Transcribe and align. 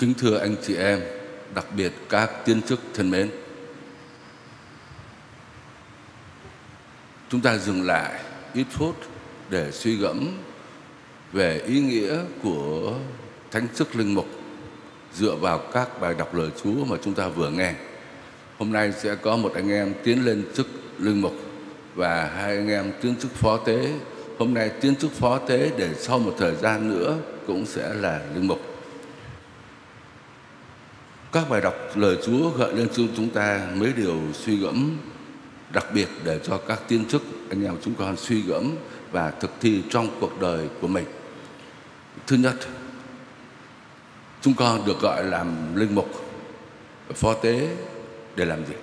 Kính 0.00 0.14
thưa 0.14 0.38
anh 0.38 0.56
chị 0.62 0.76
em, 0.76 1.00
đặc 1.54 1.66
biệt 1.76 1.92
các 2.08 2.30
tiên 2.44 2.62
chức 2.62 2.80
thân 2.94 3.10
mến. 3.10 3.30
Chúng 7.30 7.40
ta 7.40 7.58
dừng 7.58 7.86
lại 7.86 8.20
ít 8.54 8.66
phút 8.70 8.96
để 9.50 9.72
suy 9.72 9.96
gẫm 9.96 10.38
về 11.32 11.60
ý 11.66 11.80
nghĩa 11.80 12.18
của 12.42 12.94
thánh 13.50 13.66
chức 13.74 13.96
linh 13.96 14.14
mục 14.14 14.26
dựa 15.14 15.34
vào 15.34 15.58
các 15.58 16.00
bài 16.00 16.14
đọc 16.18 16.34
lời 16.34 16.50
Chúa 16.62 16.84
mà 16.84 16.96
chúng 17.02 17.14
ta 17.14 17.28
vừa 17.28 17.50
nghe. 17.50 17.74
Hôm 18.58 18.72
nay 18.72 18.92
sẽ 18.92 19.14
có 19.14 19.36
một 19.36 19.52
anh 19.54 19.70
em 19.70 19.94
tiến 20.04 20.24
lên 20.24 20.44
chức 20.54 20.66
linh 20.98 21.22
mục 21.22 21.34
và 21.94 22.24
hai 22.36 22.56
anh 22.56 22.68
em 22.68 22.92
tiến 23.02 23.16
chức 23.16 23.34
phó 23.34 23.56
tế. 23.56 23.92
Hôm 24.38 24.54
nay 24.54 24.70
tiến 24.80 24.96
chức 24.96 25.12
phó 25.12 25.38
tế 25.38 25.70
để 25.76 25.94
sau 25.94 26.18
một 26.18 26.34
thời 26.38 26.56
gian 26.56 26.88
nữa 26.88 27.16
cũng 27.46 27.66
sẽ 27.66 27.94
là 27.94 28.20
linh 28.34 28.46
mục. 28.46 28.79
Các 31.32 31.50
bài 31.50 31.60
đọc 31.60 31.74
lời 31.94 32.18
Chúa 32.26 32.50
gợi 32.50 32.74
lên 32.74 32.88
cho 32.88 33.02
chúng 33.16 33.30
ta 33.30 33.68
mấy 33.74 33.92
điều 33.92 34.16
suy 34.32 34.56
gẫm 34.56 34.96
đặc 35.72 35.86
biệt 35.94 36.08
để 36.24 36.40
cho 36.44 36.56
các 36.56 36.80
tiên 36.88 37.04
chức 37.08 37.22
anh 37.50 37.64
em 37.64 37.76
chúng 37.84 37.94
con 37.94 38.16
suy 38.16 38.42
gẫm 38.42 38.74
và 39.12 39.30
thực 39.30 39.50
thi 39.60 39.82
trong 39.90 40.08
cuộc 40.20 40.40
đời 40.40 40.68
của 40.80 40.86
mình. 40.86 41.04
Thứ 42.26 42.36
nhất, 42.36 42.54
chúng 44.40 44.54
con 44.54 44.86
được 44.86 45.00
gọi 45.00 45.24
làm 45.24 45.76
linh 45.76 45.94
mục, 45.94 46.08
phó 47.14 47.34
tế 47.34 47.68
để 48.36 48.44
làm 48.44 48.66
gì? 48.66 48.74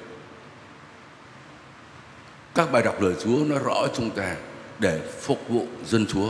Các 2.55 2.71
bài 2.71 2.83
đọc 2.83 3.01
lời 3.01 3.13
Chúa 3.23 3.37
nó 3.47 3.59
rõ 3.59 3.87
chúng 3.95 4.09
ta 4.09 4.35
để 4.79 5.01
phục 5.21 5.49
vụ 5.49 5.67
dân 5.85 6.05
Chúa. 6.05 6.29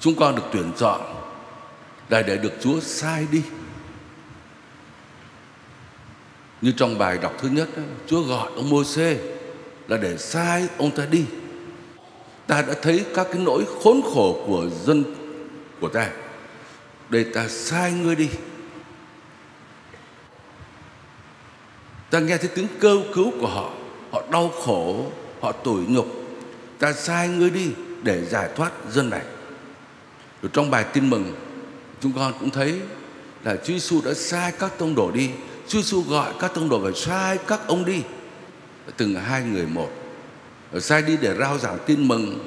Chúng 0.00 0.14
con 0.14 0.36
được 0.36 0.44
tuyển 0.52 0.72
chọn 0.76 1.00
là 2.08 2.22
để 2.22 2.36
được 2.36 2.52
Chúa 2.60 2.80
sai 2.80 3.26
đi 3.32 3.42
như 6.60 6.72
trong 6.76 6.98
bài 6.98 7.18
đọc 7.22 7.34
thứ 7.38 7.48
nhất 7.48 7.68
Chúa 8.06 8.22
gọi 8.22 8.50
ông 8.56 8.70
Môi-se 8.70 9.16
là 9.88 9.96
để 9.96 10.18
sai 10.18 10.66
ông 10.78 10.90
ta 10.90 11.06
đi. 11.10 11.24
Ta 12.46 12.62
đã 12.62 12.74
thấy 12.82 13.04
các 13.14 13.26
cái 13.32 13.42
nỗi 13.42 13.64
khốn 13.82 14.00
khổ 14.14 14.44
của 14.46 14.70
dân, 14.84 15.04
của 15.80 15.88
ta. 15.88 16.10
Để 17.10 17.24
ta 17.24 17.48
sai 17.48 17.92
ngươi 17.92 18.16
đi. 18.16 18.28
Ta 22.10 22.20
nghe 22.20 22.36
thấy 22.36 22.50
tiếng 22.54 22.66
kêu 22.80 23.02
cứu 23.14 23.32
của 23.40 23.46
họ. 23.46 23.70
Họ 24.10 24.22
đau 24.30 24.48
khổ, 24.48 25.06
họ 25.40 25.52
tủi 25.52 25.84
nhục. 25.88 26.06
Ta 26.78 26.92
sai 26.92 27.28
ngươi 27.28 27.50
đi 27.50 27.70
để 28.02 28.24
giải 28.24 28.48
thoát 28.56 28.72
dân 28.90 29.10
này. 29.10 29.22
Rồi 30.42 30.50
trong 30.52 30.70
bài 30.70 30.84
tin 30.92 31.10
mừng, 31.10 31.34
chúng 32.00 32.12
con 32.12 32.32
cũng 32.40 32.50
thấy 32.50 32.80
là 33.44 33.56
Chúa 33.56 33.72
Giêsu 33.72 34.00
đã 34.04 34.14
sai 34.14 34.52
các 34.58 34.78
tông 34.78 34.94
đồ 34.94 35.10
đi. 35.10 35.30
Chúa 35.68 35.78
Giêsu 35.78 36.02
gọi 36.02 36.32
các 36.40 36.54
tông 36.54 36.68
đồ 36.68 36.80
phải 36.82 36.92
sai 36.94 37.38
các 37.46 37.60
ông 37.66 37.84
đi. 37.84 38.02
Từng 38.96 39.14
hai 39.14 39.42
người 39.42 39.66
một 39.66 39.90
ờ, 40.72 40.80
sai 40.80 41.02
đi 41.02 41.16
để 41.20 41.34
rao 41.38 41.58
giảng 41.58 41.78
tin 41.86 42.08
mừng. 42.08 42.38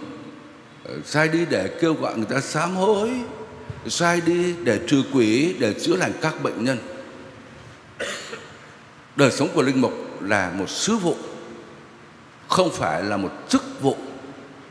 Ờ, 0.83 0.93
sai 1.05 1.27
đi 1.27 1.45
để 1.49 1.77
kêu 1.81 1.93
gọi 1.93 2.17
người 2.17 2.25
ta 2.25 2.41
sám 2.41 2.75
hối. 2.75 3.09
Sai 3.87 4.21
đi 4.21 4.53
để 4.63 4.79
trừ 4.87 5.03
quỷ, 5.13 5.55
để 5.59 5.73
chữa 5.73 5.95
lành 5.95 6.11
các 6.21 6.43
bệnh 6.43 6.65
nhân. 6.65 6.77
Đời 9.15 9.31
sống 9.31 9.49
của 9.53 9.61
linh 9.61 9.81
mục 9.81 9.93
là 10.21 10.51
một 10.57 10.69
sứ 10.69 10.95
vụ, 10.95 11.15
không 12.47 12.71
phải 12.71 13.03
là 13.03 13.17
một 13.17 13.31
chức 13.49 13.63
vụ. 13.81 13.97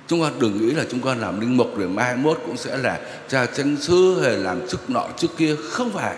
Chúng 0.07 0.21
con 0.21 0.39
đừng 0.39 0.59
nghĩ 0.59 0.71
là 0.75 0.85
chúng 0.91 1.01
con 1.01 1.21
làm 1.21 1.41
linh 1.41 1.57
mục 1.57 1.79
rồi 1.79 1.89
mai 1.89 2.17
mốt 2.17 2.41
cũng 2.47 2.57
sẽ 2.57 2.77
là 2.77 3.01
cha 3.29 3.47
chánh 3.47 3.77
sứ 3.77 4.21
hay 4.23 4.37
làm 4.37 4.69
chức 4.69 4.91
nọ, 4.91 5.09
chức 5.17 5.37
kia. 5.37 5.57
Không 5.71 5.91
phải 5.91 6.17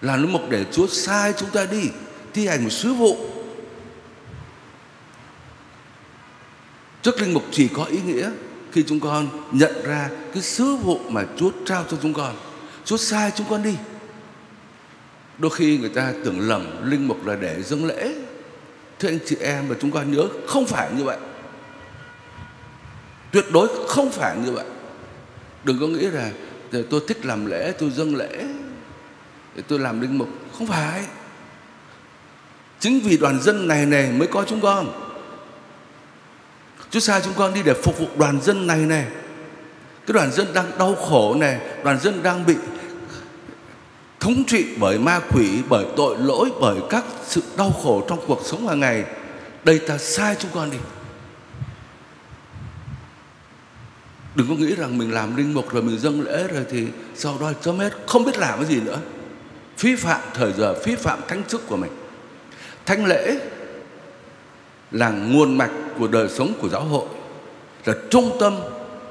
là 0.00 0.16
linh 0.16 0.32
mục 0.32 0.42
để 0.50 0.64
Chúa 0.72 0.86
sai 0.86 1.32
chúng 1.36 1.50
ta 1.50 1.66
đi, 1.70 1.90
thi 2.34 2.46
hành 2.46 2.64
một 2.64 2.70
sứ 2.70 2.94
vụ. 2.94 3.16
Chức 7.02 7.20
linh 7.20 7.34
mục 7.34 7.44
chỉ 7.50 7.68
có 7.68 7.84
ý 7.84 7.98
nghĩa 8.06 8.30
khi 8.72 8.84
chúng 8.88 9.00
con 9.00 9.28
nhận 9.52 9.72
ra 9.84 10.10
cái 10.34 10.42
sứ 10.42 10.76
vụ 10.76 11.00
mà 11.08 11.24
Chúa 11.36 11.50
trao 11.66 11.84
cho 11.90 11.96
chúng 12.02 12.14
con. 12.14 12.36
Chúa 12.84 12.96
sai 12.96 13.32
chúng 13.36 13.46
con 13.50 13.62
đi. 13.62 13.74
Đôi 15.38 15.50
khi 15.50 15.78
người 15.78 15.88
ta 15.88 16.12
tưởng 16.24 16.40
lầm 16.40 16.90
linh 16.90 17.08
mục 17.08 17.26
là 17.26 17.36
để 17.36 17.62
dâng 17.62 17.84
lễ. 17.84 18.14
Thưa 18.98 19.08
anh 19.08 19.18
chị 19.26 19.36
em 19.40 19.68
và 19.68 19.76
chúng 19.80 19.90
con 19.90 20.12
nhớ, 20.12 20.28
không 20.46 20.66
phải 20.66 20.90
như 20.96 21.04
vậy. 21.04 21.18
Tuyệt 23.32 23.44
đối 23.52 23.68
không 23.88 24.10
phải 24.10 24.36
như 24.44 24.52
vậy. 24.52 24.64
Đừng 25.64 25.80
có 25.80 25.86
nghĩ 25.86 26.06
là 26.06 26.30
tôi 26.90 27.00
thích 27.08 27.26
làm 27.26 27.46
lễ, 27.46 27.72
tôi 27.78 27.90
dâng 27.90 28.16
lễ 28.16 28.44
để 29.56 29.62
tôi 29.68 29.78
làm 29.78 30.00
linh 30.00 30.18
mục. 30.18 30.28
Không 30.58 30.66
phải. 30.66 31.04
Chính 32.80 33.00
vì 33.00 33.16
đoàn 33.16 33.42
dân 33.42 33.68
này 33.68 33.86
này 33.86 34.10
mới 34.12 34.28
có 34.28 34.44
chúng 34.48 34.60
con. 34.60 35.02
Chúa 36.90 37.00
sai 37.00 37.20
chúng 37.24 37.34
con 37.36 37.54
đi 37.54 37.62
để 37.62 37.74
phục 37.82 37.98
vụ 37.98 38.06
đoàn 38.16 38.40
dân 38.42 38.66
này 38.66 38.78
này. 38.78 39.06
Cái 40.06 40.12
đoàn 40.14 40.32
dân 40.32 40.46
đang 40.54 40.78
đau 40.78 40.94
khổ 40.94 41.34
này, 41.34 41.60
đoàn 41.84 42.00
dân 42.00 42.22
đang 42.22 42.46
bị 42.46 42.54
thống 44.20 44.44
trị 44.46 44.64
bởi 44.80 44.98
ma 44.98 45.20
quỷ, 45.30 45.62
bởi 45.68 45.86
tội 45.96 46.16
lỗi, 46.18 46.50
bởi 46.60 46.76
các 46.90 47.04
sự 47.24 47.42
đau 47.56 47.70
khổ 47.70 48.06
trong 48.08 48.18
cuộc 48.26 48.40
sống 48.44 48.68
hàng 48.68 48.80
ngày. 48.80 49.04
Đây 49.64 49.78
ta 49.78 49.98
sai 49.98 50.36
chúng 50.38 50.50
con 50.54 50.70
đi. 50.70 50.78
Đừng 54.34 54.48
có 54.48 54.54
nghĩ 54.54 54.74
rằng 54.74 54.98
mình 54.98 55.12
làm 55.12 55.36
linh 55.36 55.54
mục 55.54 55.72
rồi 55.72 55.82
mình 55.82 55.98
dâng 55.98 56.20
lễ 56.20 56.46
rồi 56.48 56.64
thì 56.70 56.86
sau 57.14 57.36
đó 57.40 57.52
chấm 57.60 57.78
hết. 57.78 57.92
Không 58.06 58.24
biết 58.24 58.38
làm 58.38 58.58
cái 58.58 58.68
gì 58.68 58.80
nữa 58.80 58.98
phí 59.76 59.96
phạm 59.96 60.20
thời 60.34 60.52
giờ, 60.52 60.74
phí 60.84 60.94
phạm 60.94 61.18
thánh 61.28 61.42
chức 61.48 61.68
của 61.68 61.76
mình. 61.76 61.90
Thánh 62.86 63.06
lễ 63.06 63.38
là 64.90 65.10
nguồn 65.10 65.58
mạch 65.58 65.70
của 65.98 66.08
đời 66.08 66.28
sống 66.28 66.52
của 66.60 66.68
giáo 66.68 66.84
hội, 66.84 67.06
là 67.84 67.94
trung 68.10 68.36
tâm 68.40 68.56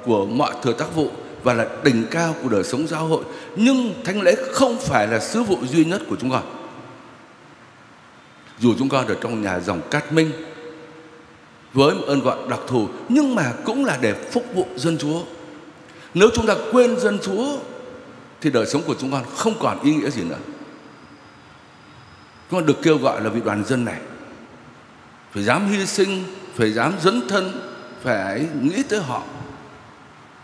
của 0.05 0.25
mọi 0.25 0.53
thừa 0.63 0.73
tác 0.73 0.95
vụ 0.95 1.09
và 1.43 1.53
là 1.53 1.67
đỉnh 1.83 2.05
cao 2.11 2.35
của 2.43 2.49
đời 2.49 2.63
sống 2.63 2.87
giáo 2.87 3.05
hội. 3.05 3.23
Nhưng 3.55 3.93
thánh 4.03 4.21
lễ 4.21 4.35
không 4.51 4.77
phải 4.79 5.07
là 5.07 5.19
sứ 5.19 5.43
vụ 5.43 5.57
duy 5.65 5.85
nhất 5.85 6.01
của 6.09 6.15
chúng 6.15 6.31
con. 6.31 6.43
Dù 8.59 8.73
chúng 8.79 8.89
con 8.89 9.07
ở 9.07 9.15
trong 9.21 9.41
nhà 9.41 9.59
dòng 9.59 9.81
cát 9.91 10.13
minh 10.13 10.31
với 11.73 11.95
một 11.95 12.03
ơn 12.07 12.19
gọi 12.19 12.37
đặc 12.49 12.59
thù, 12.67 12.87
nhưng 13.09 13.35
mà 13.35 13.53
cũng 13.65 13.85
là 13.85 13.97
để 14.01 14.13
phục 14.31 14.45
vụ 14.53 14.65
dân 14.75 14.97
chúa. 14.97 15.21
Nếu 16.13 16.29
chúng 16.35 16.45
ta 16.45 16.55
quên 16.71 16.99
dân 16.99 17.19
chúa, 17.19 17.57
thì 18.41 18.49
đời 18.49 18.65
sống 18.65 18.81
của 18.87 18.95
chúng 18.99 19.11
con 19.11 19.23
không 19.35 19.53
còn 19.59 19.83
ý 19.83 19.95
nghĩa 19.95 20.09
gì 20.09 20.21
nữa 20.23 20.37
chúng 22.51 22.59
ta 22.59 22.65
được 22.65 22.77
kêu 22.83 22.97
gọi 22.97 23.21
là 23.21 23.29
vị 23.29 23.41
đoàn 23.45 23.63
dân 23.65 23.85
này. 23.85 23.99
Phải 25.31 25.43
dám 25.43 25.67
hy 25.67 25.85
sinh, 25.85 26.23
phải 26.55 26.71
dám 26.71 26.93
dấn 27.01 27.27
thân, 27.29 27.51
phải 28.03 28.47
nghĩ 28.61 28.83
tới 28.83 28.99
họ, 28.99 29.21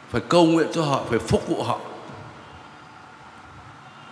phải 0.09 0.21
cầu 0.29 0.45
nguyện 0.45 0.67
cho 0.73 0.81
họ, 0.83 1.03
phải 1.09 1.19
phục 1.19 1.47
vụ 1.47 1.63
họ. 1.63 1.79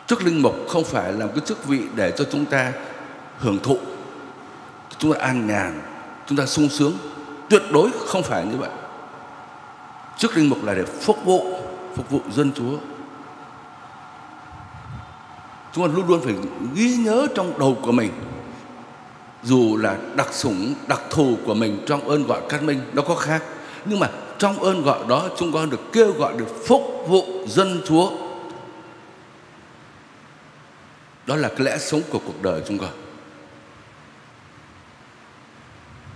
Chức 0.08 0.24
linh 0.24 0.42
mục 0.42 0.56
không 0.70 0.84
phải 0.84 1.14
là 1.14 1.28
cái 1.28 1.40
chức 1.46 1.66
vị 1.66 1.82
để 1.96 2.12
cho 2.18 2.26
chúng 2.32 2.46
ta 2.46 2.72
hưởng 3.40 3.60
thụ, 3.60 3.78
chúng 4.98 5.14
ta 5.14 5.20
an 5.20 5.48
nhàn, 5.48 5.82
chúng 6.28 6.38
ta 6.38 6.46
sung 6.46 6.70
sướng. 6.70 6.94
Tuyệt 7.50 7.62
đối 7.72 7.90
không 8.08 8.24
phải 8.24 8.46
như 8.46 8.58
vậy. 8.58 8.70
Chức 10.18 10.38
linh 10.38 10.50
mục 10.50 10.64
là 10.64 10.74
để 10.74 10.84
phục 10.86 11.26
vụ 11.26 11.60
phục 11.96 12.10
vụ 12.10 12.22
dân 12.32 12.52
chúa 12.52 12.78
chúng 15.74 15.88
ta 15.88 15.94
luôn 15.96 16.08
luôn 16.08 16.22
phải 16.24 16.34
ghi 16.76 16.96
nhớ 16.96 17.28
trong 17.36 17.60
đầu 17.60 17.78
của 17.84 17.92
mình. 17.92 18.12
Dù 19.44 19.78
là 19.78 19.98
đặc 20.16 20.28
sủng, 20.32 20.74
đặc 20.88 21.02
thù 21.10 21.38
của 21.46 21.54
mình 21.54 21.84
trong 21.88 22.08
ơn 22.08 22.24
gọi 22.24 22.42
cát 22.50 22.64
minh, 22.64 22.82
nó 22.94 23.02
có 23.02 23.16
khác. 23.16 23.44
Nhưng 23.86 24.00
mà 24.00 24.10
trong 24.38 24.60
ơn 24.60 24.82
gọi 24.82 25.00
đó, 25.08 25.30
chúng 25.38 25.52
con 25.52 25.70
được 25.70 25.82
kêu 25.94 26.12
gọi 26.12 26.34
được 26.38 26.66
phục 26.68 26.82
vụ 27.08 27.48
dân 27.48 27.82
chúa. 27.86 28.12
Đó 31.28 31.36
là 31.36 31.50
cái 31.50 31.60
lẽ 31.60 31.78
sống 31.78 32.02
của 32.10 32.20
cuộc 32.26 32.42
đời 32.42 32.62
chúng 32.68 32.78
con. 32.78 32.90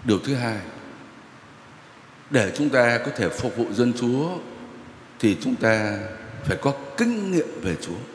Điều 0.04 0.20
thứ 0.20 0.36
hai, 0.36 0.58
để 2.30 2.52
chúng 2.56 2.70
ta 2.70 2.98
có 2.98 3.12
thể 3.16 3.30
phục 3.30 3.58
vụ 3.58 3.66
dân 3.72 3.94
chúa, 3.94 4.30
thì 5.20 5.38
chúng 5.42 5.56
ta 5.56 6.00
phải 6.44 6.58
có 6.62 6.74
kinh 6.98 7.32
nghiệm 7.32 7.62
về 7.62 7.76
chúa 7.82 8.13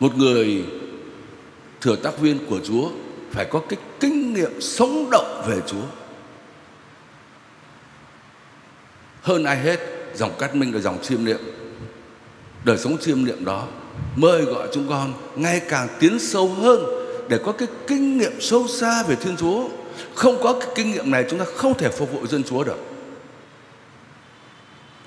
một 0.00 0.16
người 0.16 0.64
thừa 1.80 1.96
tác 1.96 2.18
viên 2.18 2.38
của 2.46 2.60
Chúa 2.64 2.90
phải 3.30 3.44
có 3.44 3.62
cái 3.68 3.78
kinh 4.00 4.34
nghiệm 4.34 4.60
sống 4.60 5.10
động 5.10 5.42
về 5.48 5.60
Chúa. 5.66 5.86
Hơn 9.22 9.44
ai 9.44 9.58
hết, 9.58 9.80
dòng 10.14 10.32
cát 10.38 10.54
minh 10.54 10.74
là 10.74 10.80
dòng 10.80 11.02
chiêm 11.02 11.24
niệm. 11.24 11.38
Đời 12.64 12.78
sống 12.78 12.98
chiêm 12.98 13.24
niệm 13.24 13.44
đó 13.44 13.66
mời 14.16 14.42
gọi 14.42 14.68
chúng 14.72 14.88
con 14.88 15.12
ngày 15.36 15.60
càng 15.68 15.88
tiến 15.98 16.18
sâu 16.18 16.48
hơn 16.48 16.80
để 17.28 17.38
có 17.44 17.52
cái 17.52 17.68
kinh 17.86 18.18
nghiệm 18.18 18.40
sâu 18.40 18.68
xa 18.68 19.02
về 19.02 19.16
Thiên 19.16 19.36
Chúa. 19.36 19.68
Không 20.14 20.42
có 20.42 20.52
cái 20.60 20.68
kinh 20.74 20.92
nghiệm 20.92 21.10
này 21.10 21.24
chúng 21.30 21.38
ta 21.38 21.44
không 21.56 21.78
thể 21.78 21.88
phục 21.88 22.12
vụ 22.12 22.26
dân 22.26 22.44
Chúa 22.44 22.64
được. 22.64 22.78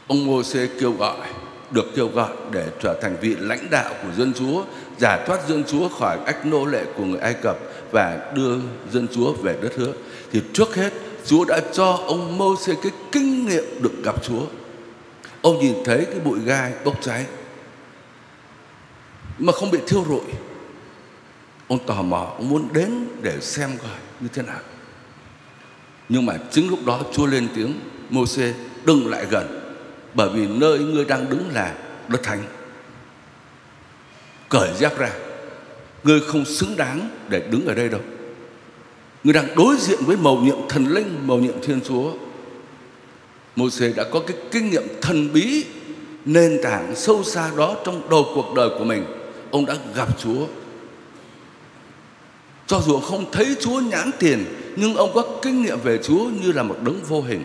Ông 0.07 0.27
Mô-xê 0.27 0.67
kêu 0.79 0.91
gọi 0.91 1.17
được 1.71 1.85
kêu 1.95 2.07
gọi 2.07 2.29
để 2.51 2.68
trở 2.81 3.00
thành 3.01 3.18
vị 3.21 3.35
lãnh 3.39 3.69
đạo 3.69 3.94
của 4.03 4.09
dân 4.18 4.33
Chúa, 4.33 4.63
giải 4.97 5.23
thoát 5.27 5.47
dân 5.47 5.63
Chúa 5.63 5.89
khỏi 5.89 6.18
ách 6.25 6.45
nô 6.45 6.65
lệ 6.65 6.83
của 6.95 7.03
người 7.06 7.19
Ai 7.19 7.33
Cập 7.33 7.57
và 7.91 8.31
đưa 8.35 8.56
dân 8.91 9.07
Chúa 9.13 9.33
về 9.33 9.57
đất 9.62 9.71
hứa. 9.75 9.94
Thì 10.31 10.41
trước 10.53 10.75
hết 10.75 10.94
Chúa 11.25 11.45
đã 11.45 11.59
cho 11.73 12.00
ông 12.07 12.38
Mô-xê 12.38 12.75
cái 12.83 12.91
kinh 13.12 13.47
nghiệm 13.47 13.63
được 13.81 14.03
gặp 14.03 14.23
Chúa. 14.23 14.45
Ông 15.41 15.59
nhìn 15.59 15.75
thấy 15.85 16.06
cái 16.06 16.19
bụi 16.19 16.39
gai 16.45 16.73
bốc 16.85 16.97
cháy 17.01 17.25
mà 19.39 19.53
không 19.53 19.71
bị 19.71 19.79
thiêu 19.88 20.06
rụi. 20.07 20.33
Ông 21.68 21.79
tò 21.85 22.01
mò, 22.01 22.33
ông 22.38 22.50
muốn 22.50 22.68
đến 22.73 23.07
để 23.21 23.38
xem 23.41 23.69
coi 23.77 23.97
như 24.19 24.27
thế 24.33 24.41
nào. 24.41 24.59
Nhưng 26.09 26.25
mà 26.25 26.33
chính 26.51 26.69
lúc 26.69 26.79
đó 26.85 27.01
Chúa 27.13 27.25
lên 27.25 27.47
tiếng, 27.56 27.79
Mô-xê 28.09 28.53
đừng 28.85 29.07
lại 29.07 29.25
gần 29.29 29.60
bởi 30.13 30.29
vì 30.29 30.47
nơi 30.47 30.79
ngươi 30.79 31.05
đang 31.05 31.29
đứng 31.29 31.43
là 31.53 31.75
đất 32.07 32.23
thánh. 32.23 32.43
Cởi 34.49 34.69
dép 34.77 34.97
ra. 34.97 35.09
Ngươi 36.03 36.19
không 36.19 36.45
xứng 36.45 36.77
đáng 36.77 37.09
để 37.29 37.39
đứng 37.51 37.65
ở 37.65 37.73
đây 37.73 37.89
đâu. 37.89 38.01
Ngươi 39.23 39.33
đang 39.33 39.55
đối 39.55 39.75
diện 39.77 39.99
với 40.05 40.17
mầu 40.17 40.37
nhiệm 40.37 40.57
thần 40.69 40.87
linh, 40.87 41.27
mầu 41.27 41.39
nhiệm 41.39 41.61
thiên 41.61 41.79
chúa. 41.87 42.11
Mô 43.55 43.67
đã 43.95 44.03
có 44.03 44.19
cái 44.27 44.37
kinh 44.51 44.69
nghiệm 44.69 44.83
thần 45.01 45.33
bí, 45.33 45.65
nền 46.25 46.59
tảng 46.63 46.95
sâu 46.95 47.23
xa 47.23 47.51
đó 47.57 47.75
trong 47.85 48.09
đầu 48.09 48.25
cuộc 48.35 48.53
đời 48.55 48.69
của 48.79 48.83
mình. 48.83 49.05
Ông 49.51 49.65
đã 49.65 49.75
gặp 49.95 50.19
chúa. 50.19 50.47
Cho 52.67 52.79
dù 52.79 52.99
không 52.99 53.31
thấy 53.31 53.55
chúa 53.59 53.79
nhãn 53.79 54.11
tiền, 54.19 54.45
nhưng 54.75 54.95
ông 54.95 55.11
có 55.13 55.23
kinh 55.41 55.61
nghiệm 55.61 55.79
về 55.79 55.97
chúa 56.03 56.29
như 56.43 56.51
là 56.51 56.63
một 56.63 56.77
đấng 56.81 56.99
vô 57.07 57.21
hình 57.21 57.43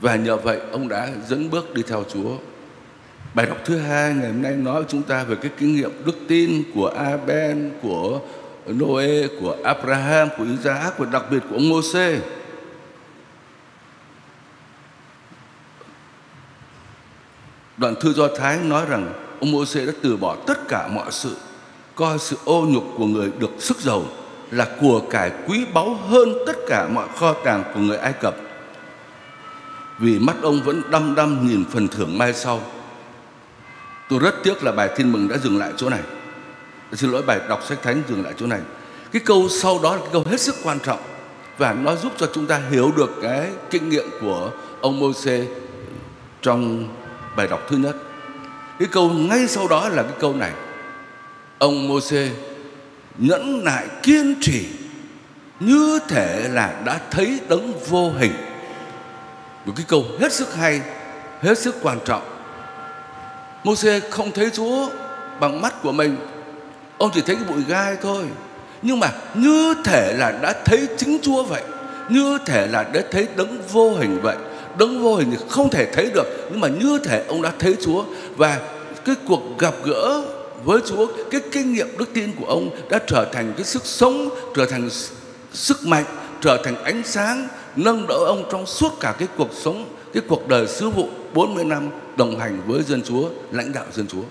và 0.00 0.16
nhờ 0.16 0.36
vậy 0.36 0.60
ông 0.72 0.88
đã 0.88 1.08
dẫn 1.28 1.50
bước 1.50 1.74
đi 1.74 1.82
theo 1.82 2.04
Chúa. 2.12 2.36
Bài 3.34 3.46
đọc 3.46 3.58
thứ 3.64 3.78
hai 3.78 4.14
ngày 4.14 4.32
hôm 4.32 4.42
nay 4.42 4.52
nói 4.52 4.74
với 4.74 4.84
chúng 4.88 5.02
ta 5.02 5.24
về 5.24 5.36
cái 5.42 5.50
kinh 5.58 5.76
nghiệm 5.76 5.90
đức 6.04 6.16
tin 6.28 6.62
của 6.74 6.86
Aben, 6.88 7.72
của 7.82 8.20
Noe, 8.66 9.26
của 9.40 9.56
Abraham, 9.64 10.28
của 10.38 10.44
Isaac 10.44 10.98
và 10.98 11.06
đặc 11.12 11.24
biệt 11.30 11.38
của 11.50 11.56
ông 11.56 11.68
Moses. 11.68 12.22
Đoạn 17.76 17.94
thư 18.00 18.12
Do 18.12 18.28
Thái 18.36 18.58
nói 18.62 18.86
rằng 18.88 19.12
ông 19.40 19.52
Moses 19.52 19.86
đã 19.86 19.92
từ 20.02 20.16
bỏ 20.16 20.36
tất 20.46 20.68
cả 20.68 20.88
mọi 20.88 21.12
sự, 21.12 21.36
coi 21.94 22.18
sự 22.18 22.36
ô 22.44 22.66
nhục 22.68 22.84
của 22.96 23.06
người 23.06 23.30
được 23.38 23.50
sức 23.58 23.80
giàu 23.80 24.02
là 24.50 24.66
của 24.80 25.00
cải 25.10 25.30
quý 25.46 25.66
báu 25.74 25.94
hơn 25.94 26.28
tất 26.46 26.56
cả 26.68 26.88
mọi 26.88 27.08
kho 27.16 27.32
tàng 27.32 27.64
của 27.74 27.80
người 27.80 27.96
Ai 27.96 28.12
Cập 28.12 28.36
vì 29.98 30.18
mắt 30.18 30.36
ông 30.42 30.62
vẫn 30.62 30.82
đăm 30.90 31.14
đăm 31.14 31.48
nhìn 31.48 31.64
phần 31.70 31.88
thưởng 31.88 32.18
mai 32.18 32.34
sau. 32.34 32.60
Tôi 34.08 34.18
rất 34.18 34.34
tiếc 34.42 34.64
là 34.64 34.72
bài 34.72 34.90
tin 34.96 35.12
mừng 35.12 35.28
đã 35.28 35.36
dừng 35.38 35.58
lại 35.58 35.72
chỗ 35.76 35.88
này. 35.88 36.00
Xin 36.92 37.10
lỗi 37.10 37.22
bài 37.22 37.40
đọc 37.48 37.62
sách 37.68 37.82
thánh 37.82 38.02
dừng 38.08 38.24
lại 38.24 38.34
chỗ 38.36 38.46
này. 38.46 38.60
Cái 39.12 39.22
câu 39.24 39.48
sau 39.48 39.80
đó 39.82 39.94
là 39.94 40.00
cái 40.00 40.10
câu 40.12 40.24
hết 40.30 40.40
sức 40.40 40.54
quan 40.62 40.78
trọng 40.80 41.00
và 41.58 41.72
nó 41.72 41.96
giúp 41.96 42.12
cho 42.16 42.30
chúng 42.34 42.46
ta 42.46 42.60
hiểu 42.70 42.92
được 42.96 43.10
cái 43.22 43.50
kinh 43.70 43.88
nghiệm 43.88 44.04
của 44.20 44.50
ông 44.80 45.00
Môse 45.00 45.44
trong 46.42 46.88
bài 47.36 47.46
đọc 47.46 47.60
thứ 47.68 47.76
nhất. 47.76 47.96
Cái 48.78 48.88
câu 48.92 49.10
ngay 49.10 49.48
sau 49.48 49.68
đó 49.68 49.88
là 49.88 50.02
cái 50.02 50.14
câu 50.20 50.34
này. 50.34 50.52
Ông 51.58 51.88
Môse 51.88 52.30
nhẫn 53.18 53.64
nại 53.64 53.86
kiên 54.02 54.34
trì 54.40 54.66
như 55.60 55.98
thể 56.08 56.48
là 56.48 56.82
đã 56.84 57.00
thấy 57.10 57.40
đấng 57.48 57.72
vô 57.88 58.12
hình 58.18 58.32
một 59.68 59.74
cái 59.76 59.86
câu 59.88 60.04
hết 60.20 60.32
sức 60.32 60.54
hay, 60.54 60.80
hết 61.40 61.58
sức 61.58 61.76
quan 61.82 61.98
trọng. 62.04 62.22
Môse 63.64 64.00
không 64.10 64.32
thấy 64.32 64.50
Chúa 64.50 64.88
bằng 65.40 65.60
mắt 65.62 65.82
của 65.82 65.92
mình. 65.92 66.16
Ông 66.98 67.10
chỉ 67.14 67.20
thấy 67.20 67.36
cái 67.36 67.44
bụi 67.44 67.64
gai 67.68 67.96
thôi. 68.02 68.24
Nhưng 68.82 69.00
mà 69.00 69.08
như 69.34 69.74
thể 69.84 70.14
là 70.18 70.32
đã 70.42 70.54
thấy 70.64 70.88
chính 70.96 71.18
Chúa 71.22 71.42
vậy. 71.42 71.62
Như 72.08 72.38
thể 72.46 72.66
là 72.66 72.82
đã 72.82 73.00
thấy 73.10 73.28
đấng 73.36 73.62
vô 73.72 73.94
hình 73.94 74.20
vậy. 74.22 74.36
Đấng 74.78 75.02
vô 75.02 75.16
hình 75.16 75.30
thì 75.30 75.36
không 75.48 75.70
thể 75.70 75.86
thấy 75.92 76.10
được, 76.14 76.48
nhưng 76.50 76.60
mà 76.60 76.68
như 76.68 76.98
thể 77.04 77.24
ông 77.28 77.42
đã 77.42 77.52
thấy 77.58 77.76
Chúa. 77.84 78.04
Và 78.36 78.60
cái 79.04 79.14
cuộc 79.26 79.58
gặp 79.58 79.74
gỡ 79.84 80.22
với 80.64 80.80
Chúa, 80.88 81.06
cái 81.30 81.40
kinh 81.52 81.72
nghiệm 81.72 81.98
đức 81.98 82.10
tin 82.14 82.32
của 82.40 82.46
ông 82.46 82.70
đã 82.90 82.98
trở 83.06 83.26
thành 83.32 83.52
cái 83.56 83.64
sức 83.64 83.86
sống, 83.86 84.28
trở 84.56 84.66
thành 84.66 84.88
sức 85.52 85.86
mạnh 85.86 86.04
trở 86.40 86.62
thành 86.64 86.84
ánh 86.84 87.02
sáng 87.04 87.48
nâng 87.76 88.06
đỡ 88.06 88.14
ông 88.14 88.44
trong 88.52 88.66
suốt 88.66 89.00
cả 89.00 89.14
cái 89.18 89.28
cuộc 89.36 89.50
sống, 89.52 89.88
cái 90.14 90.22
cuộc 90.28 90.48
đời 90.48 90.66
sứ 90.66 90.90
vụ 90.90 91.08
40 91.34 91.64
năm 91.64 91.90
đồng 92.16 92.38
hành 92.38 92.60
với 92.66 92.82
dân 92.82 93.02
Chúa, 93.02 93.28
lãnh 93.52 93.72
đạo 93.72 93.84
dân 93.92 94.06
Chúa. 94.06 94.22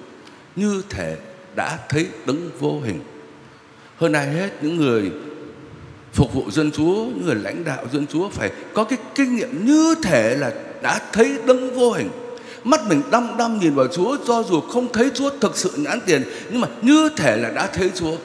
Như 0.56 0.81
thể 0.89 1.18
đã 1.56 1.80
thấy 1.89 2.07
đấng 2.25 2.50
vô 2.59 2.80
hình. 2.83 3.00
Hơn 3.98 4.13
ai 4.13 4.27
hết 4.27 4.50
những 4.62 4.77
người 4.77 5.12
phục 6.13 6.33
vụ 6.33 6.51
dân 6.51 6.71
Chúa, 6.71 6.95
những 6.95 7.25
người 7.25 7.36
lãnh 7.36 7.63
đạo 7.63 7.86
dân 7.92 8.07
Chúa 8.07 8.30
phải 8.30 8.51
có 8.74 8.83
cái 8.83 8.98
kinh 9.15 9.36
nghiệm 9.36 9.65
như 9.65 9.95
thể 10.04 10.36
là 10.36 10.54
đã 10.81 11.01
thấy 11.13 11.38
đấng 11.48 11.75
vô 11.75 11.92
hình. 11.92 12.09
Mắt 12.63 12.81
mình 12.89 13.01
đăm 13.12 13.38
đăm 13.38 13.59
nhìn 13.59 13.75
vào 13.75 13.88
Chúa 13.88 14.18
cho 14.27 14.44
dù 14.44 14.62
không 14.62 14.92
thấy 14.94 15.12
Chúa 15.13 15.30
thực 15.42 15.57
sự 15.57 15.71
nhãn 15.77 16.00
tiền 16.06 16.24
nhưng 16.51 16.62
mà 16.62 16.68
như 16.81 17.09
thể 17.18 17.38
là 17.38 17.50
đã 17.50 17.68
thấy 17.68 17.92
Chúa. 17.95 18.15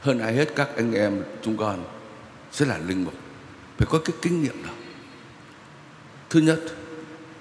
Hơn 0.00 0.18
ai 0.18 0.34
hết, 0.34 0.48
các 0.56 0.68
anh 0.76 0.94
em 0.94 1.22
chúng 1.42 1.56
con 1.56 1.84
sẽ 2.52 2.66
là 2.66 2.78
linh 2.78 3.04
mục. 3.04 3.14
Phải 3.78 3.88
có 3.90 3.98
cái 4.04 4.16
kinh 4.22 4.42
nghiệm 4.42 4.62
đó 4.62 4.70
thứ 6.30 6.40
nhất, 6.40 6.60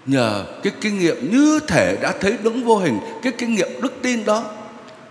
nhờ 0.06 0.46
cái 0.64 0.74
kinh 0.82 1.00
nghiệm 1.00 1.32
như 1.32 1.60
thể 1.68 1.98
đã 2.02 2.14
thấy 2.22 2.38
đúng 2.44 2.64
vô 2.64 2.78
hình, 2.78 3.00
cái 3.24 3.34
kinh 3.38 3.56
nghiệm 3.56 3.82
đức 3.82 3.94
tin 4.02 4.26
đó 4.26 4.52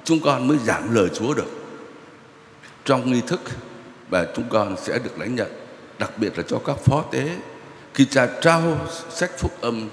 chúng 0.04 0.20
con 0.20 0.48
mới 0.48 0.58
giảng 0.58 0.94
lời 0.94 1.08
Chúa 1.14 1.34
được. 1.34 1.50
Trong 2.84 3.12
nghi 3.12 3.20
thức 3.26 3.40
và 4.10 4.26
chúng 4.36 4.48
con 4.48 4.76
sẽ 4.82 4.98
được 4.98 5.18
lãnh 5.18 5.34
nhận, 5.34 5.48
đặc 5.98 6.10
biệt 6.16 6.38
là 6.38 6.44
cho 6.48 6.58
các 6.58 6.76
phó 6.84 7.04
tế, 7.10 7.36
khi 7.94 8.04
cha 8.04 8.28
trao 8.42 8.86
sách 9.10 9.30
phúc 9.38 9.52
âm 9.60 9.88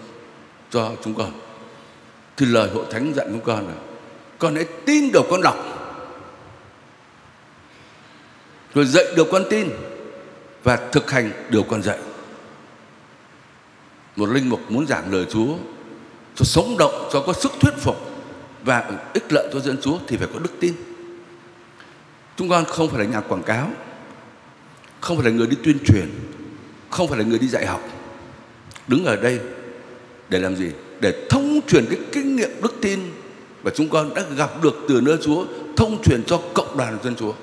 cho 0.70 0.92
chúng 1.04 1.16
con 1.16 1.32
thì 2.38 2.46
lời 2.46 2.70
hội 2.70 2.86
thánh 2.92 3.14
dặn 3.16 3.28
chúng 3.32 3.42
con 3.42 3.68
là, 3.68 3.74
con 4.40 4.56
hãy 4.56 4.66
tin 4.86 5.12
điều 5.12 5.24
con 5.30 5.42
đọc 5.42 5.75
rồi 8.76 8.86
dạy 8.86 9.06
điều 9.16 9.26
con 9.26 9.44
tin 9.50 9.70
và 10.64 10.80
thực 10.92 11.12
hành 11.12 11.32
điều 11.50 11.64
con 11.64 11.84
dạy. 11.84 12.00
Một 14.16 14.30
linh 14.30 14.50
mục 14.50 14.60
muốn 14.70 14.88
giảng 14.88 15.14
lời 15.14 15.26
Chúa 15.30 15.56
cho 16.36 16.46
sống 16.46 16.78
động, 16.78 17.10
cho 17.14 17.24
có 17.28 17.34
sức 17.34 17.52
thuyết 17.60 17.74
phục 17.78 17.96
và 18.64 18.92
ích 19.14 19.34
lợi 19.34 19.50
cho 19.54 19.60
dân 19.60 19.78
Chúa 19.82 19.98
thì 20.08 20.18
phải 20.18 20.28
có 20.34 20.40
đức 20.40 20.52
tin. 20.60 20.74
Chúng 22.38 22.50
con 22.50 22.66
không 22.66 22.90
phải 22.90 23.00
là 23.00 23.12
nhà 23.12 23.22
quảng 23.22 23.44
cáo, 23.44 23.72
không 25.02 25.18
phải 25.18 25.26
là 25.26 25.32
người 25.32 25.48
đi 25.48 25.58
tuyên 25.64 25.78
truyền, 25.86 26.10
không 26.90 27.08
phải 27.08 27.20
là 27.20 27.26
người 27.26 27.40
đi 27.40 27.48
dạy 27.48 27.66
học. 27.66 27.82
Đứng 28.88 29.06
ở 29.06 29.16
đây 29.16 29.40
để 30.30 30.40
làm 30.40 30.56
gì? 30.56 30.72
Để 31.00 31.28
thông 31.30 31.60
truyền 31.68 31.86
cái 31.86 32.00
kinh 32.12 32.36
nghiệm 32.36 32.62
đức 32.62 32.74
tin 32.82 33.00
mà 33.64 33.72
chúng 33.76 33.90
con 33.90 34.14
đã 34.14 34.24
gặp 34.38 34.64
được 34.64 34.76
từ 34.90 35.02
nơi 35.02 35.18
Chúa 35.22 35.46
thông 35.78 36.04
truyền 36.04 36.24
cho 36.24 36.42
cộng 36.54 36.78
đoàn 36.78 36.98
dân 37.04 37.16
Chúa 37.16 37.34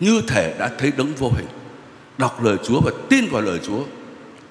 như 0.00 0.22
thể 0.28 0.54
đã 0.58 0.70
thấy 0.78 0.92
đấng 0.96 1.14
vô 1.14 1.30
hình. 1.36 1.46
Đọc 2.18 2.42
lời 2.42 2.56
Chúa 2.64 2.80
và 2.80 2.90
tin 3.08 3.28
vào 3.30 3.42
lời 3.42 3.60
Chúa. 3.66 3.82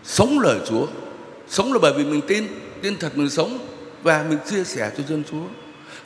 Sống 0.03 0.39
lời 0.39 0.59
Chúa. 0.69 0.87
Sống 1.47 1.73
là 1.73 1.79
bởi 1.81 1.93
vì 1.93 2.03
mình 2.03 2.21
tin. 2.27 2.47
Tin 2.81 2.97
thật 2.97 3.17
mình 3.17 3.29
sống 3.29 3.67
và 4.03 4.25
mình 4.29 4.37
chia 4.49 4.63
sẻ 4.63 4.91
cho 4.97 5.03
dân 5.09 5.23
Chúa. 5.31 5.43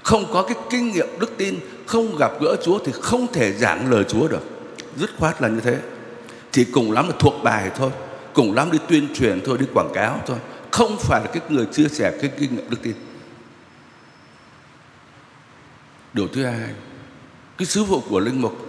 Không 0.04 0.26
có 0.34 0.44
cái 0.44 0.58
kinh 0.70 0.92
nghiệm, 0.92 1.08
đức 1.20 1.38
tin, 1.38 1.56
không 1.86 2.18
gặp 2.18 2.32
gỡ 2.42 2.56
Chúa 2.64 2.80
thì 2.86 2.92
không 3.02 3.28
thể 3.34 3.54
giảng 3.54 3.92
lời 3.92 4.04
Chúa 4.04 4.28
được. 4.28 4.42
Dứt 4.96 5.10
khoát 5.18 5.42
là 5.42 5.48
như 5.48 5.60
thế. 5.60 5.80
Chỉ 6.52 6.66
cùng 6.66 6.92
lắm 6.92 7.08
là 7.10 7.16
thuộc 7.20 7.34
bài 7.44 7.72
thôi. 7.76 7.92
Cùng 8.34 8.54
lắm 8.54 8.72
đi 8.72 8.80
tuyên 8.88 9.08
truyền 9.16 9.42
thôi, 9.46 9.58
đi 9.58 9.66
quảng 9.74 9.92
cáo 9.94 10.22
thôi. 10.28 10.38
Không 10.72 10.98
phải 11.00 11.22
là 11.22 11.28
cái 11.28 11.42
người 11.50 11.66
chia 11.66 11.88
sẻ 11.88 12.18
cái 12.22 12.32
kinh 12.40 12.56
nghiệm, 12.56 12.70
đức 12.70 12.78
tin. 12.82 12.94
Điều 16.14 16.28
thứ 16.28 16.46
hai, 16.46 16.70
cái 17.58 17.66
sứ 17.66 17.84
vụ 17.84 18.02
của 18.10 18.20
linh 18.20 18.42
mục 18.42 18.67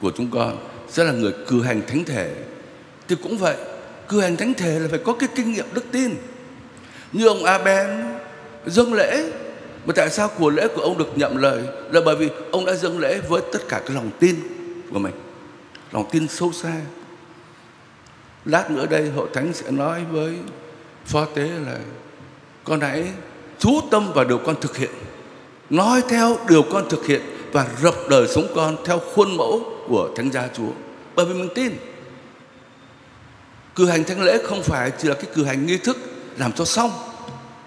của 0.00 0.12
chúng 0.16 0.30
con 0.30 0.56
sẽ 0.88 1.04
là 1.04 1.12
người 1.12 1.32
cử 1.46 1.62
hành 1.62 1.82
thánh 1.86 2.04
thể. 2.04 2.34
Thì 3.08 3.16
cũng 3.22 3.38
vậy, 3.38 3.56
cử 4.08 4.20
hành 4.20 4.36
thánh 4.36 4.54
thể 4.54 4.78
là 4.78 4.88
phải 4.90 4.98
có 5.04 5.12
cái 5.12 5.28
kinh 5.34 5.52
nghiệm 5.52 5.66
đức 5.74 5.84
tin. 5.92 6.14
Như 7.12 7.26
ông 7.26 7.44
Aben 7.44 8.04
dâng 8.66 8.92
lễ, 8.92 9.30
mà 9.86 9.92
tại 9.96 10.10
sao 10.10 10.28
của 10.38 10.50
lễ 10.50 10.68
của 10.68 10.82
ông 10.82 10.98
được 10.98 11.18
nhậm 11.18 11.36
lời? 11.36 11.62
Là 11.92 12.00
bởi 12.04 12.16
vì 12.16 12.28
ông 12.50 12.64
đã 12.64 12.74
dâng 12.74 12.98
lễ 12.98 13.20
với 13.28 13.42
tất 13.52 13.68
cả 13.68 13.80
cái 13.86 13.94
lòng 13.94 14.10
tin 14.20 14.36
của 14.92 14.98
mình, 14.98 15.14
lòng 15.92 16.08
tin 16.10 16.28
sâu 16.28 16.52
xa. 16.52 16.72
Lát 18.44 18.70
nữa 18.70 18.86
đây, 18.90 19.10
hội 19.10 19.28
thánh 19.34 19.52
sẽ 19.52 19.70
nói 19.70 20.00
với 20.12 20.34
phó 21.06 21.24
tế 21.24 21.42
là, 21.42 21.78
con 22.64 22.80
hãy 22.80 23.04
chú 23.58 23.80
tâm 23.90 24.12
vào 24.12 24.24
điều 24.24 24.38
con 24.38 24.60
thực 24.60 24.76
hiện. 24.76 24.90
Nói 25.70 26.02
theo 26.08 26.36
điều 26.48 26.62
con 26.62 26.88
thực 26.88 27.06
hiện 27.06 27.20
và 27.52 27.66
rập 27.82 27.94
đời 28.10 28.28
sống 28.28 28.46
con 28.54 28.76
theo 28.84 28.98
khuôn 29.14 29.36
mẫu 29.36 29.77
của 29.88 30.10
thánh 30.16 30.32
gia 30.32 30.48
Chúa. 30.56 30.70
Bởi 31.16 31.26
vì 31.26 31.34
mình 31.34 31.48
tin, 31.54 31.72
cử 33.74 33.86
hành 33.86 34.04
thánh 34.04 34.22
lễ 34.22 34.38
không 34.44 34.62
phải 34.62 34.92
chỉ 34.98 35.08
là 35.08 35.14
cái 35.14 35.26
cử 35.34 35.44
hành 35.44 35.66
nghi 35.66 35.78
thức 35.78 35.96
làm 36.36 36.52
cho 36.52 36.64
xong, 36.64 36.90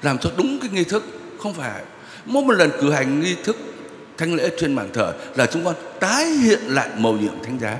làm 0.01 0.17
cho 0.17 0.31
đúng 0.37 0.59
cái 0.59 0.69
nghi 0.69 0.83
thức, 0.83 1.03
không 1.39 1.53
phải. 1.53 1.83
Mỗi 2.25 2.43
một 2.43 2.53
lần 2.53 2.71
cử 2.81 2.91
hành 2.91 3.19
nghi 3.19 3.35
thức, 3.43 3.57
thánh 4.17 4.35
lễ 4.35 4.49
trên 4.57 4.75
bàn 4.75 4.89
thờ 4.93 5.13
là 5.35 5.45
chúng 5.45 5.65
con 5.65 5.75
tái 5.99 6.25
hiện 6.25 6.59
lại 6.67 6.89
mầu 6.97 7.13
nhiệm 7.13 7.43
thánh 7.43 7.59
giá. 7.59 7.77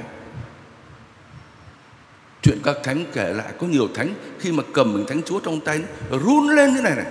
Chuyện 2.41 2.59
các 2.63 2.77
thánh 2.83 3.05
kể 3.13 3.33
lại, 3.33 3.53
có 3.59 3.67
nhiều 3.67 3.87
thánh 3.95 4.13
khi 4.39 4.51
mà 4.51 4.63
cầm 4.73 4.93
mình 4.93 5.05
thánh 5.07 5.21
chúa 5.23 5.39
trong 5.39 5.59
tay, 5.59 5.79
run 6.09 6.49
lên 6.49 6.75
thế 6.75 6.81
này 6.81 6.95
này 6.95 7.05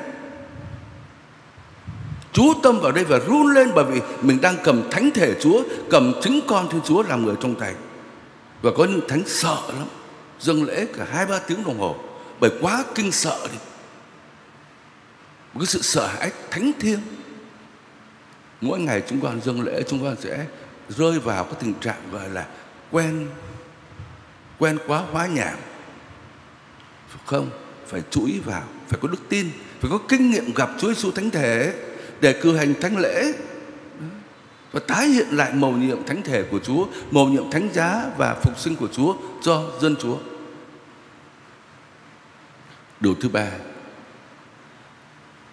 chú 2.33 2.55
tâm 2.63 2.81
vào 2.81 2.93
đây 2.93 3.05
và 3.05 3.19
run 3.19 3.47
lên 3.47 3.71
bởi 3.75 3.85
vì 3.85 4.01
mình 4.23 4.41
đang 4.41 4.57
cầm 4.65 4.91
thánh 4.91 5.11
thể 5.15 5.35
chúa, 5.41 5.63
cầm 5.91 6.13
chính 6.23 6.41
con 6.49 6.69
thiên 6.69 6.81
chúa 6.85 7.03
làm 7.03 7.25
người 7.25 7.35
trong 7.41 7.55
tay. 7.55 7.75
Và 8.63 8.71
có 8.77 8.85
những 8.85 9.09
thánh 9.09 9.23
sợ 9.27 9.59
lắm, 9.69 9.87
dâng 10.41 10.65
lễ 10.65 10.87
cả 10.97 11.07
hai 11.13 11.27
ba 11.27 11.39
tiếng 11.39 11.65
đồng 11.65 11.79
hồ, 11.79 11.97
bởi 12.41 12.51
quá 12.61 12.85
kinh 12.95 13.13
sợ 13.13 13.39
đi. 13.53 13.59
Một 15.53 15.61
cái 15.61 15.67
sự 15.67 15.83
sợ 15.83 16.07
hãi 16.07 16.31
thánh 16.51 16.73
thiêng. 16.81 17.01
Mỗi 18.61 18.81
ngày 18.81 19.03
chúng 19.09 19.21
con 19.21 19.41
dâng 19.41 19.61
lễ, 19.61 19.83
chúng 19.89 20.03
con 20.03 20.17
sẽ 20.21 20.47
rơi 20.89 21.19
vào 21.19 21.45
cái 21.45 21.55
tình 21.61 21.75
trạng 21.75 22.11
gọi 22.13 22.29
là 22.29 22.47
quen 22.91 23.27
quen 24.59 24.79
quá 24.87 25.03
hóa 25.13 25.27
nhảm. 25.27 25.59
Không? 27.27 27.51
Phải 27.87 28.03
chú 28.11 28.27
ý 28.27 28.39
vào, 28.45 28.63
phải 28.89 28.99
có 29.03 29.09
đức 29.09 29.29
tin, 29.29 29.51
phải 29.81 29.91
có 29.91 29.99
kinh 30.09 30.31
nghiệm 30.31 30.55
gặp 30.55 30.71
Chúa 30.79 30.89
Giêsu 30.89 31.11
thánh 31.11 31.31
thể 31.31 31.75
để 32.21 32.33
cử 32.33 32.57
hành 32.57 32.75
thánh 32.81 32.97
lễ 32.97 33.33
và 34.73 34.81
tái 34.87 35.09
hiện 35.09 35.27
lại 35.31 35.53
mầu 35.55 35.73
nhiệm 35.73 36.05
thánh 36.05 36.23
thể 36.23 36.43
của 36.43 36.59
Chúa, 36.59 36.87
mầu 37.11 37.29
nhiệm 37.29 37.51
thánh 37.51 37.69
giá 37.73 38.05
và 38.17 38.35
phục 38.35 38.59
sinh 38.59 38.77
của 38.77 38.89
Chúa 38.93 39.15
cho 39.43 39.71
dân 39.81 39.97
Chúa. 39.97 40.19
Điều 43.01 43.15
thứ 43.15 43.29
ba, 43.29 43.51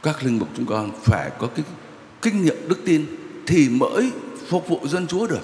các 0.03 0.23
linh 0.23 0.39
mục 0.39 0.47
chúng 0.57 0.65
con 0.65 0.91
phải 1.03 1.31
có 1.39 1.47
cái 1.55 1.65
kinh 2.21 2.45
nghiệm 2.45 2.69
đức 2.69 2.79
tin 2.85 3.05
thì 3.47 3.69
mới 3.69 4.11
phục 4.47 4.67
vụ 4.67 4.87
dân 4.87 5.07
Chúa 5.07 5.27
được. 5.27 5.41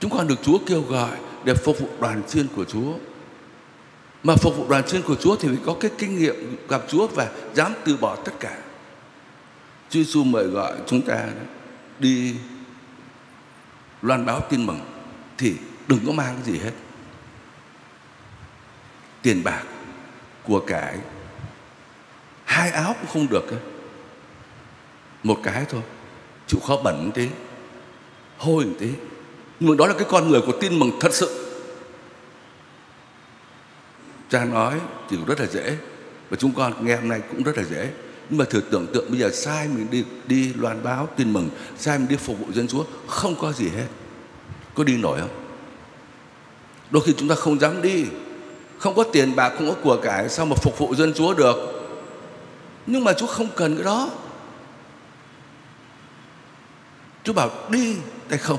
Chúng 0.00 0.10
con 0.10 0.28
được 0.28 0.42
Chúa 0.42 0.58
kêu 0.66 0.82
gọi 0.82 1.16
để 1.44 1.54
phục 1.54 1.78
vụ 1.80 1.88
đoàn 2.00 2.22
chiên 2.28 2.46
của 2.56 2.64
Chúa. 2.64 2.92
Mà 4.22 4.36
phục 4.36 4.56
vụ 4.56 4.68
đoàn 4.68 4.84
chiên 4.86 5.02
của 5.02 5.14
Chúa 5.14 5.36
thì 5.36 5.48
phải 5.48 5.58
có 5.66 5.76
cái 5.80 5.90
kinh 5.98 6.18
nghiệm 6.18 6.56
gặp 6.68 6.82
Chúa 6.88 7.06
và 7.06 7.30
dám 7.54 7.72
từ 7.84 7.96
bỏ 7.96 8.16
tất 8.16 8.32
cả. 8.40 8.58
Chúa 9.90 9.98
Giêsu 9.98 10.24
mời 10.24 10.44
gọi 10.44 10.72
chúng 10.86 11.02
ta 11.02 11.28
đi 11.98 12.36
loan 14.02 14.26
báo 14.26 14.40
tin 14.50 14.66
mừng 14.66 14.80
thì 15.38 15.54
đừng 15.88 16.06
có 16.06 16.12
mang 16.12 16.34
cái 16.34 16.52
gì 16.52 16.58
hết. 16.58 16.72
Tiền 19.22 19.44
bạc, 19.44 19.62
của 20.42 20.60
cải, 20.60 20.98
hai 22.44 22.70
áo 22.70 22.94
cũng 23.00 23.10
không 23.12 23.26
được. 23.30 23.44
Một 25.22 25.40
cái 25.42 25.64
thôi, 25.68 25.82
chịu 26.46 26.60
khó 26.60 26.76
bẩn 26.84 27.04
một 27.04 27.10
tí, 27.14 27.28
hôi 28.38 28.64
một 28.64 28.76
tí. 28.78 28.88
Nhưng 29.60 29.70
mà 29.70 29.76
đó 29.78 29.86
là 29.86 29.94
cái 29.94 30.06
con 30.10 30.28
người 30.28 30.40
của 30.40 30.58
tin 30.60 30.78
mừng 30.78 30.90
thật 31.00 31.14
sự. 31.14 31.44
Cha 34.30 34.44
nói 34.44 34.80
thì 35.08 35.16
cũng 35.16 35.26
rất 35.26 35.40
là 35.40 35.46
dễ 35.46 35.76
và 36.30 36.36
chúng 36.36 36.52
con 36.54 36.86
nghe 36.86 36.96
hôm 36.96 37.08
nay 37.08 37.20
cũng 37.30 37.42
rất 37.42 37.56
là 37.56 37.64
dễ 37.64 37.90
nhưng 38.30 38.38
mà 38.38 38.44
thử 38.44 38.60
tưởng 38.60 38.86
tượng, 38.86 39.10
bây 39.10 39.18
giờ 39.18 39.30
sai 39.30 39.68
mình 39.68 39.86
đi 39.90 40.04
đi 40.26 40.52
loan 40.54 40.82
báo, 40.82 41.08
tin 41.16 41.32
mừng, 41.32 41.48
sai 41.78 41.98
mình 41.98 42.08
đi 42.08 42.16
phục 42.16 42.38
vụ 42.38 42.52
dân 42.52 42.68
chúa, 42.68 42.84
không 43.06 43.34
có 43.40 43.52
gì 43.52 43.68
hết. 43.68 43.86
Có 44.74 44.84
đi 44.84 44.96
nổi 44.96 45.20
không? 45.20 45.44
Đôi 46.90 47.02
khi 47.06 47.14
chúng 47.16 47.28
ta 47.28 47.34
không 47.34 47.60
dám 47.60 47.82
đi. 47.82 48.04
Không 48.78 48.94
có 48.94 49.04
tiền 49.12 49.36
bạc, 49.36 49.52
không 49.58 49.68
có 49.68 49.74
của 49.82 49.96
cải, 50.02 50.28
sao 50.28 50.46
mà 50.46 50.56
phục 50.62 50.78
vụ 50.78 50.94
dân 50.94 51.12
chúa 51.14 51.34
được? 51.34 51.56
Nhưng 52.86 53.04
mà 53.04 53.12
chúa 53.12 53.26
không 53.26 53.48
cần 53.56 53.74
cái 53.74 53.84
đó. 53.84 54.10
Chúa 57.24 57.32
bảo, 57.32 57.50
đi 57.70 57.96
hay 58.28 58.38
không. 58.38 58.58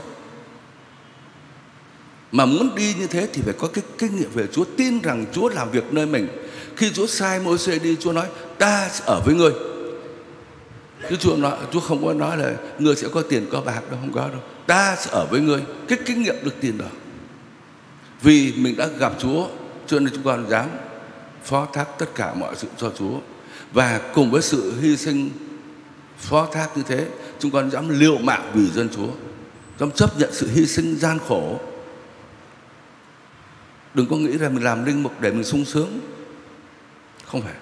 Mà 2.31 2.45
muốn 2.45 2.75
đi 2.75 2.93
như 2.99 3.07
thế 3.07 3.27
thì 3.33 3.41
phải 3.41 3.53
có 3.53 3.67
cái 3.67 3.83
kinh 3.97 4.15
nghiệm 4.15 4.31
về 4.33 4.47
Chúa, 4.51 4.63
tin 4.77 5.01
rằng 5.01 5.25
Chúa 5.33 5.49
làm 5.49 5.71
việc 5.71 5.93
nơi 5.93 6.05
mình 6.05 6.27
khi 6.79 6.91
Chúa 6.93 7.07
sai 7.07 7.39
Môi-se 7.39 7.79
đi, 7.79 7.95
Chúa 7.99 8.11
nói, 8.11 8.27
ta 8.57 8.89
sẽ 8.91 9.03
ở 9.07 9.21
với 9.25 9.35
ngươi. 9.35 9.51
Chứ 11.09 11.15
Chúa 11.15 11.35
nói, 11.35 11.57
Chúa 11.71 11.79
không 11.79 12.05
có 12.05 12.13
nói 12.13 12.37
là 12.37 12.53
ngươi 12.79 12.95
sẽ 12.95 13.07
có 13.11 13.21
tiền 13.21 13.45
có 13.51 13.61
bạc 13.61 13.81
đâu, 13.89 13.99
không 14.01 14.13
có 14.13 14.27
đâu. 14.27 14.39
Ta 14.67 14.95
sẽ 14.95 15.11
ở 15.11 15.25
với 15.31 15.41
ngươi. 15.41 15.61
Cái 15.87 15.99
kinh 16.05 16.23
nghiệm 16.23 16.35
được 16.43 16.55
tiền 16.61 16.77
đó. 16.77 16.85
Vì 18.21 18.53
mình 18.57 18.77
đã 18.77 18.87
gặp 18.99 19.13
Chúa, 19.19 19.47
cho 19.87 19.99
nên 19.99 20.13
chúng 20.13 20.23
con 20.23 20.49
dám 20.49 20.69
phó 21.43 21.67
thác 21.73 21.85
tất 21.99 22.15
cả 22.15 22.33
mọi 22.33 22.55
sự 22.55 22.67
cho 22.77 22.91
Chúa. 22.97 23.19
Và 23.73 24.01
cùng 24.13 24.31
với 24.31 24.41
sự 24.41 24.73
hy 24.81 24.97
sinh 24.97 25.29
phó 26.17 26.47
thác 26.53 26.77
như 26.77 26.83
thế, 26.87 27.07
chúng 27.39 27.51
con 27.51 27.71
dám 27.71 27.99
liều 27.99 28.17
mạng 28.17 28.51
vì 28.53 28.67
dân 28.67 28.89
Chúa. 28.95 29.09
Dám 29.79 29.91
chấp 29.91 30.19
nhận 30.19 30.29
sự 30.33 30.49
hy 30.53 30.65
sinh 30.65 30.95
gian 30.95 31.19
khổ. 31.27 31.59
Đừng 33.93 34.05
có 34.09 34.15
nghĩ 34.15 34.33
là 34.33 34.49
mình 34.49 34.63
làm 34.63 34.85
linh 34.85 35.03
mục 35.03 35.21
để 35.21 35.31
mình 35.31 35.43
sung 35.43 35.65
sướng 35.65 35.99
không 37.31 37.41
phải 37.41 37.53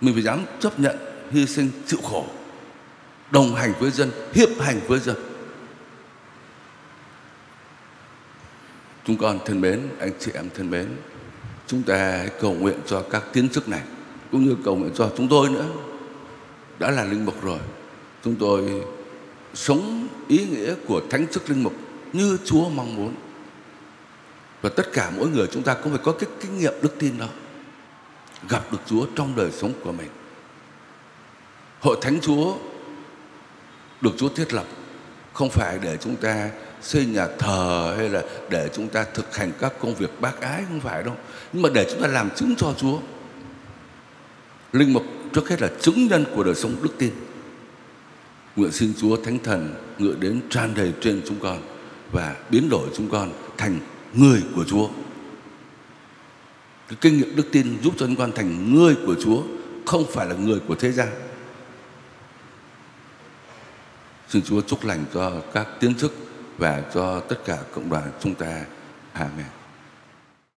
mình 0.00 0.14
phải 0.14 0.22
dám 0.22 0.44
chấp 0.60 0.80
nhận 0.80 0.96
hy 1.30 1.46
sinh 1.46 1.70
chịu 1.86 2.00
khổ, 2.02 2.26
đồng 3.30 3.54
hành 3.54 3.72
với 3.80 3.90
dân, 3.90 4.10
hiệp 4.32 4.48
hành 4.60 4.80
với 4.86 4.98
dân. 4.98 5.16
Chúng 9.04 9.16
con 9.16 9.38
thân 9.44 9.60
mến, 9.60 9.88
anh 10.00 10.10
chị 10.18 10.30
em 10.34 10.48
thân 10.54 10.70
mến, 10.70 10.88
chúng 11.66 11.82
ta 11.82 11.96
hãy 11.96 12.30
cầu 12.40 12.52
nguyện 12.54 12.76
cho 12.86 13.02
các 13.10 13.22
tiến 13.32 13.48
chức 13.48 13.68
này, 13.68 13.82
cũng 14.32 14.44
như 14.44 14.56
cầu 14.64 14.76
nguyện 14.76 14.92
cho 14.94 15.12
chúng 15.16 15.28
tôi 15.28 15.50
nữa. 15.50 15.66
Đã 16.78 16.90
là 16.90 17.04
linh 17.04 17.24
mục 17.24 17.42
rồi, 17.42 17.58
chúng 18.24 18.36
tôi 18.36 18.82
sống 19.54 20.08
ý 20.28 20.46
nghĩa 20.46 20.74
của 20.86 21.02
thánh 21.10 21.26
chức 21.26 21.50
linh 21.50 21.62
mục 21.62 21.74
như 22.12 22.38
Chúa 22.44 22.68
mong 22.68 22.96
muốn 22.96 23.14
và 24.62 24.70
tất 24.76 24.92
cả 24.92 25.10
mỗi 25.16 25.28
người 25.28 25.46
chúng 25.52 25.62
ta 25.62 25.74
cũng 25.74 25.92
phải 25.92 26.02
có 26.04 26.12
cái 26.12 26.30
kinh 26.40 26.58
nghiệm 26.58 26.72
đức 26.82 26.94
tin 26.98 27.18
đó. 27.18 27.26
Gặp 28.48 28.72
được 28.72 28.78
Chúa 28.86 29.06
trong 29.16 29.36
đời 29.36 29.50
sống 29.52 29.72
của 29.84 29.92
mình. 29.92 30.08
Hội 31.80 31.96
thánh 32.00 32.18
Chúa 32.20 32.54
được 34.00 34.10
Chúa 34.16 34.28
thiết 34.28 34.52
lập 34.52 34.64
không 35.32 35.50
phải 35.50 35.78
để 35.82 35.96
chúng 36.00 36.16
ta 36.16 36.50
xây 36.82 37.06
nhà 37.06 37.26
thờ 37.38 37.94
hay 37.96 38.08
là 38.08 38.22
để 38.50 38.68
chúng 38.74 38.88
ta 38.88 39.04
thực 39.14 39.36
hành 39.36 39.52
các 39.60 39.72
công 39.80 39.94
việc 39.94 40.20
bác 40.20 40.40
ái, 40.40 40.64
không 40.68 40.80
phải 40.80 41.02
đâu. 41.02 41.16
Nhưng 41.52 41.62
mà 41.62 41.68
để 41.74 41.86
chúng 41.90 42.02
ta 42.02 42.08
làm 42.08 42.30
chứng 42.30 42.54
cho 42.56 42.74
Chúa. 42.78 42.98
Linh 44.72 44.92
mục 44.92 45.04
trước 45.32 45.48
hết 45.48 45.62
là 45.62 45.68
chứng 45.80 46.06
nhân 46.06 46.24
của 46.34 46.44
đời 46.44 46.54
sống 46.54 46.76
đức 46.82 46.98
tin. 46.98 47.10
Nguyện 48.56 48.72
xin 48.72 48.92
Chúa 49.00 49.16
Thánh 49.16 49.38
Thần 49.38 49.74
ngựa 49.98 50.14
đến 50.20 50.40
tràn 50.50 50.74
đầy 50.74 50.92
trên 51.00 51.22
chúng 51.26 51.40
con 51.40 51.58
và 52.12 52.36
biến 52.50 52.68
đổi 52.70 52.88
chúng 52.94 53.10
con 53.10 53.32
thành 53.56 53.78
người 54.14 54.42
của 54.54 54.64
Chúa. 54.64 54.88
Cái 56.88 56.98
kinh 57.00 57.18
nghiệm 57.18 57.36
đức 57.36 57.48
tin 57.52 57.78
giúp 57.82 57.94
cho 57.98 58.06
chúng 58.06 58.16
con 58.16 58.32
thành 58.32 58.74
người 58.74 58.96
của 59.06 59.14
Chúa, 59.24 59.42
không 59.86 60.04
phải 60.12 60.26
là 60.26 60.34
người 60.34 60.60
của 60.68 60.74
thế 60.74 60.92
gian. 60.92 61.08
Xin 64.28 64.42
Chúa 64.42 64.60
chúc 64.60 64.84
lành 64.84 65.04
cho 65.14 65.42
các 65.54 65.68
tiến 65.80 65.94
chức 65.94 66.14
và 66.58 66.82
cho 66.94 67.20
tất 67.20 67.36
cả 67.44 67.58
cộng 67.72 67.90
đoàn 67.90 68.10
chúng 68.20 68.34
ta. 68.34 68.64
Amen. 69.12 69.57